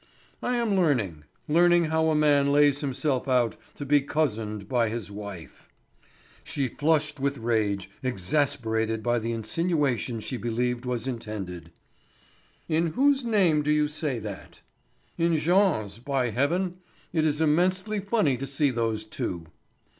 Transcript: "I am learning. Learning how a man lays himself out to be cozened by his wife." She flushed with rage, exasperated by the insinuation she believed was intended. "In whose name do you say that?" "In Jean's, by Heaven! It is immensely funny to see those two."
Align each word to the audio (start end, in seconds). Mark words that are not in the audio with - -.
"I 0.41 0.55
am 0.57 0.75
learning. 0.75 1.25
Learning 1.47 1.83
how 1.83 2.09
a 2.09 2.15
man 2.15 2.51
lays 2.51 2.81
himself 2.81 3.27
out 3.27 3.55
to 3.75 3.85
be 3.85 4.01
cozened 4.01 4.67
by 4.67 4.89
his 4.89 5.11
wife." 5.11 5.69
She 6.43 6.67
flushed 6.69 7.19
with 7.19 7.37
rage, 7.37 7.87
exasperated 8.01 9.03
by 9.03 9.19
the 9.19 9.31
insinuation 9.31 10.19
she 10.19 10.37
believed 10.37 10.87
was 10.87 11.05
intended. 11.05 11.71
"In 12.67 12.87
whose 12.93 13.23
name 13.23 13.61
do 13.61 13.69
you 13.71 13.87
say 13.87 14.17
that?" 14.17 14.61
"In 15.19 15.37
Jean's, 15.37 15.99
by 15.99 16.31
Heaven! 16.31 16.79
It 17.13 17.23
is 17.23 17.39
immensely 17.39 17.99
funny 17.99 18.37
to 18.37 18.47
see 18.47 18.71
those 18.71 19.05
two." 19.05 19.45